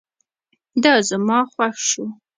دا 0.83 0.93
زما 1.09 1.39
خوښ 1.51 1.77
شو 1.89 2.05